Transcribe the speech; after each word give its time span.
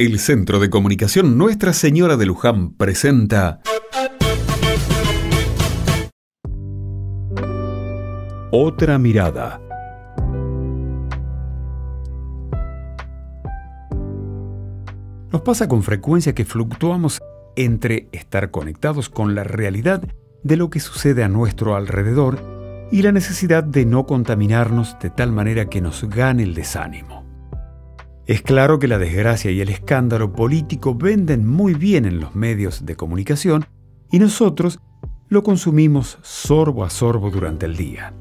El 0.00 0.20
Centro 0.20 0.60
de 0.60 0.70
Comunicación 0.70 1.36
Nuestra 1.36 1.72
Señora 1.72 2.16
de 2.16 2.24
Luján 2.24 2.70
presenta 2.74 3.60
Otra 8.52 8.96
mirada. 9.00 9.60
Nos 15.32 15.42
pasa 15.42 15.66
con 15.66 15.82
frecuencia 15.82 16.32
que 16.32 16.44
fluctuamos 16.44 17.20
entre 17.56 18.08
estar 18.12 18.52
conectados 18.52 19.08
con 19.08 19.34
la 19.34 19.42
realidad 19.42 20.00
de 20.44 20.56
lo 20.56 20.70
que 20.70 20.78
sucede 20.78 21.24
a 21.24 21.28
nuestro 21.28 21.74
alrededor 21.74 22.38
y 22.92 23.02
la 23.02 23.10
necesidad 23.10 23.64
de 23.64 23.84
no 23.84 24.06
contaminarnos 24.06 24.96
de 25.02 25.10
tal 25.10 25.32
manera 25.32 25.68
que 25.68 25.80
nos 25.80 26.04
gane 26.04 26.44
el 26.44 26.54
desánimo. 26.54 27.27
Es 28.28 28.42
claro 28.42 28.78
que 28.78 28.88
la 28.88 28.98
desgracia 28.98 29.50
y 29.50 29.62
el 29.62 29.70
escándalo 29.70 30.34
político 30.34 30.94
venden 30.94 31.46
muy 31.46 31.72
bien 31.72 32.04
en 32.04 32.20
los 32.20 32.34
medios 32.34 32.84
de 32.84 32.94
comunicación 32.94 33.64
y 34.10 34.18
nosotros 34.18 34.80
lo 35.30 35.42
consumimos 35.42 36.18
sorbo 36.20 36.84
a 36.84 36.90
sorbo 36.90 37.30
durante 37.30 37.64
el 37.64 37.74
día. 37.74 38.12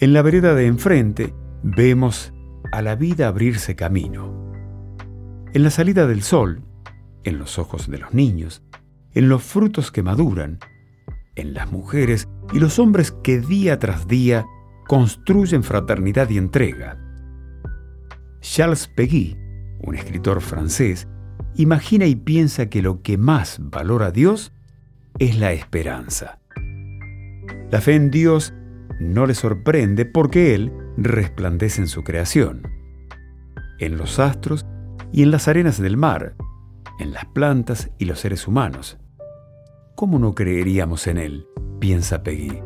En 0.00 0.14
la 0.14 0.22
vereda 0.22 0.54
de 0.54 0.64
enfrente 0.64 1.34
vemos 1.62 2.32
a 2.72 2.80
la 2.80 2.94
vida 2.94 3.28
abrirse 3.28 3.76
camino. 3.76 4.50
En 5.52 5.62
la 5.62 5.68
salida 5.68 6.06
del 6.06 6.22
sol, 6.22 6.62
en 7.24 7.36
los 7.36 7.58
ojos 7.58 7.90
de 7.90 7.98
los 7.98 8.14
niños, 8.14 8.62
en 9.12 9.28
los 9.28 9.42
frutos 9.42 9.92
que 9.92 10.02
maduran, 10.02 10.60
en 11.34 11.52
las 11.52 11.70
mujeres 11.70 12.26
y 12.54 12.58
los 12.58 12.78
hombres 12.78 13.12
que 13.22 13.38
día 13.38 13.78
tras 13.78 14.08
día 14.08 14.46
construyen 14.86 15.62
fraternidad 15.62 16.30
y 16.30 16.38
entrega. 16.38 17.09
Charles 18.40 18.88
Peguy, 18.88 19.36
un 19.82 19.94
escritor 19.94 20.40
francés, 20.40 21.08
imagina 21.56 22.06
y 22.06 22.16
piensa 22.16 22.68
que 22.70 22.82
lo 22.82 23.02
que 23.02 23.18
más 23.18 23.58
valora 23.60 24.10
Dios 24.10 24.52
es 25.18 25.38
la 25.38 25.52
esperanza. 25.52 26.38
La 27.70 27.80
fe 27.80 27.94
en 27.94 28.10
Dios 28.10 28.54
no 28.98 29.26
le 29.26 29.34
sorprende 29.34 30.04
porque 30.04 30.54
Él 30.54 30.72
resplandece 30.96 31.82
en 31.82 31.88
su 31.88 32.02
creación, 32.02 32.62
en 33.78 33.96
los 33.96 34.18
astros 34.18 34.66
y 35.12 35.22
en 35.22 35.30
las 35.30 35.48
arenas 35.48 35.80
del 35.80 35.96
mar, 35.96 36.34
en 36.98 37.12
las 37.12 37.24
plantas 37.26 37.90
y 37.98 38.04
los 38.04 38.20
seres 38.20 38.46
humanos. 38.46 38.98
¿Cómo 39.96 40.18
no 40.18 40.34
creeríamos 40.34 41.06
en 41.06 41.18
Él? 41.18 41.46
piensa 41.78 42.22
Peggy. 42.22 42.62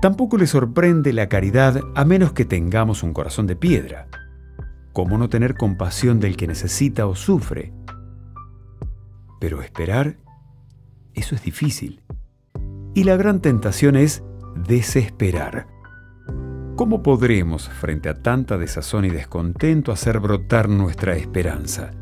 Tampoco 0.00 0.36
le 0.36 0.46
sorprende 0.46 1.12
la 1.12 1.28
caridad 1.28 1.80
a 1.94 2.04
menos 2.04 2.32
que 2.32 2.44
tengamos 2.44 3.02
un 3.02 3.12
corazón 3.12 3.46
de 3.46 3.56
piedra. 3.56 4.08
¿Cómo 4.92 5.18
no 5.18 5.28
tener 5.28 5.54
compasión 5.54 6.20
del 6.20 6.36
que 6.36 6.46
necesita 6.46 7.06
o 7.06 7.14
sufre? 7.14 7.72
Pero 9.40 9.62
esperar, 9.62 10.18
eso 11.14 11.34
es 11.34 11.42
difícil. 11.42 12.02
Y 12.94 13.04
la 13.04 13.16
gran 13.16 13.40
tentación 13.40 13.96
es 13.96 14.22
desesperar. 14.66 15.66
¿Cómo 16.76 17.02
podremos, 17.02 17.68
frente 17.68 18.08
a 18.08 18.22
tanta 18.22 18.58
desazón 18.58 19.04
y 19.04 19.10
descontento, 19.10 19.92
hacer 19.92 20.20
brotar 20.20 20.68
nuestra 20.68 21.16
esperanza? 21.16 21.92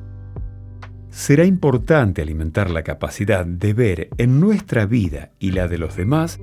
será 1.11 1.45
importante 1.45 2.23
alimentar 2.23 2.71
la 2.71 2.83
capacidad 2.83 3.45
de 3.45 3.75
ver 3.75 4.09
en 4.17 4.41
nuestra 4.41 4.87
vida 4.87 5.33
y 5.39 5.51
la 5.51 5.67
de 5.69 5.79
los 5.79 5.97
demás 5.97 6.41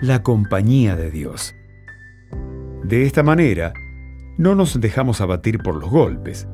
la 0.00 0.22
compañía 0.22 0.96
de 0.96 1.10
Dios. 1.10 1.54
De 2.82 3.04
esta 3.04 3.22
manera, 3.22 3.72
no 4.38 4.54
nos 4.54 4.80
dejamos 4.80 5.20
abatir 5.20 5.58
por 5.58 5.76
los 5.76 5.90
golpes, 5.90 6.48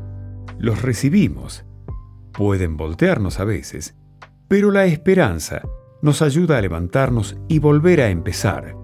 los 0.58 0.83
recibimos, 0.83 1.64
pueden 2.33 2.77
voltearnos 2.77 3.41
a 3.41 3.44
veces, 3.44 3.97
pero 4.48 4.70
la 4.70 4.86
esperanza 4.86 5.62
nos 6.02 6.22
ayuda 6.22 6.58
a 6.58 6.61
levantarnos 6.61 7.36
y 7.48 7.58
volver 7.58 8.00
a 8.00 8.11
empezar, 8.11 8.77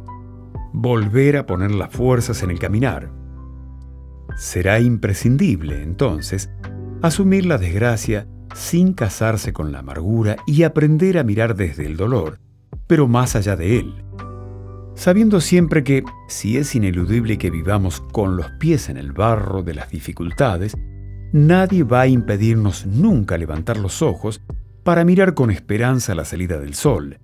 volver 0.73 1.37
a 1.37 1.47
poner 1.47 1.73
las 1.73 1.91
fuerzas 1.91 2.43
en 2.43 2.51
el 2.51 2.59
caminar. 2.59 3.13
Será 4.37 4.81
imprescindible, 4.81 5.83
entonces, 5.83 6.51
asumir 7.03 7.47
la 7.47 7.59
desgracia 7.59 8.29
sin 8.55 8.93
casarse 8.93 9.53
con 9.53 9.73
la 9.73 9.81
amargura 9.81 10.37
y 10.47 10.63
aprender 10.63 11.19
a 11.19 11.25
mirar 11.25 11.55
desde 11.55 11.87
el 11.87 11.97
dolor, 11.97 12.41
pero 12.87 13.09
más 13.09 13.37
allá 13.37 13.57
de 13.57 13.79
él. 13.79 14.05
Sabiendo 14.99 15.41
siempre 15.41 15.85
que, 15.85 16.03
si 16.27 16.57
es 16.57 16.75
ineludible 16.75 17.39
que 17.39 17.51
vivamos 17.51 18.01
con 18.01 18.37
los 18.37 18.51
pies 18.59 18.89
en 18.89 18.97
el 18.97 19.13
barro 19.13 19.63
de 19.63 19.73
las 19.73 19.91
dificultades, 19.91 20.77
nadie 21.33 21.85
va 21.85 22.01
a 22.01 22.07
impedirnos 22.09 22.85
nunca 22.85 23.39
levantar 23.39 23.77
los 23.77 24.03
ojos 24.03 24.41
para 24.83 25.05
mirar 25.05 25.35
con 25.35 25.53
esperanza 25.53 26.17
la 26.17 26.25
salida 26.25 26.59
del 26.59 26.75
sol, 26.75 27.21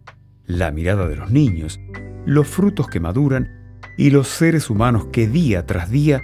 la 0.46 0.70
mirada 0.70 1.08
de 1.08 1.16
los 1.16 1.32
niños, 1.32 1.80
los 2.24 2.46
frutos 2.46 2.86
que 2.86 3.00
maduran 3.00 3.50
y 3.98 4.10
los 4.10 4.28
seres 4.28 4.70
humanos 4.70 5.08
que 5.10 5.26
día 5.26 5.66
tras 5.66 5.90
día 5.90 6.20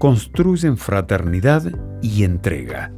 construyen 0.00 0.76
fraternidad 0.76 1.62
y 2.02 2.24
entrega. 2.24 2.92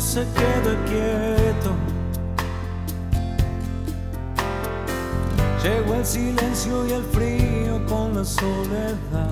Se 0.00 0.20
queda 0.32 0.72
quieto. 0.86 1.70
Llegó 5.62 5.94
el 5.94 6.06
silencio 6.06 6.86
y 6.86 6.92
el 6.92 7.04
frío 7.04 7.84
con 7.86 8.14
la 8.16 8.24
soledad. 8.24 9.30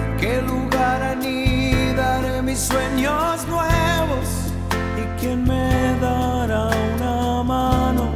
¿En 0.00 0.16
qué 0.16 0.42
lugar 0.42 1.02
anidaré 1.02 2.42
mis 2.42 2.58
sueños 2.58 3.46
nuevos? 3.46 4.52
¿Y 4.98 5.20
quién 5.20 5.44
me 5.44 5.96
dará 6.00 6.70
una 6.96 7.42
mano 7.44 8.10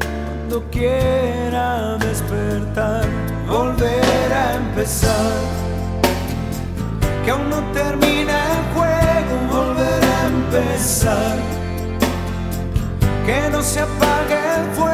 cuando 0.00 0.70
quiera 0.70 1.96
despertar? 1.96 3.06
Volver 3.48 4.32
a 4.32 4.56
empezar. 4.56 5.63
Que 7.24 7.30
aún 7.30 7.48
no 7.48 7.62
termina 7.72 8.34
el 8.52 8.62
juego, 8.74 9.32
volver 9.50 10.04
a 10.04 10.26
empezar. 10.26 11.36
Que 13.24 13.48
no 13.50 13.62
se 13.62 13.80
apague 13.80 14.38
el 14.58 14.66
fuego, 14.76 14.93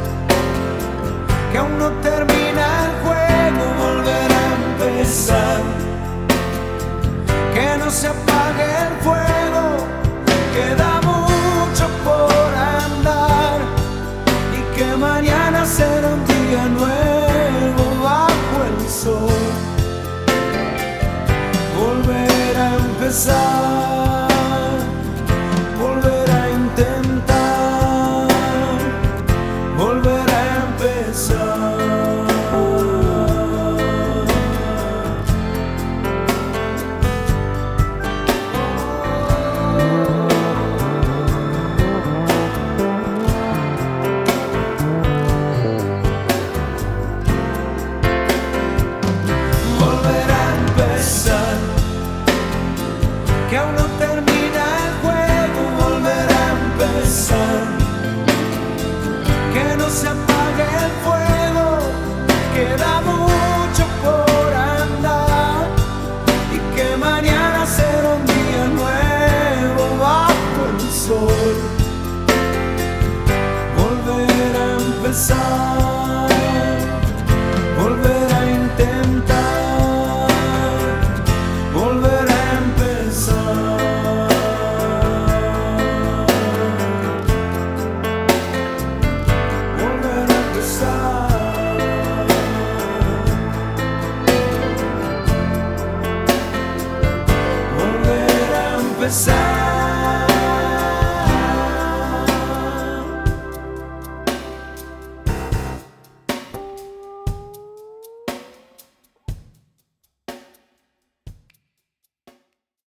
desire. 23.11 23.90
que 53.51 53.57
no 53.57 53.90